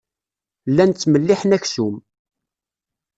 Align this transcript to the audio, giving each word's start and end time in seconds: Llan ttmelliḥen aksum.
Llan 0.69 0.91
ttmelliḥen 0.91 1.55
aksum. 1.57 1.95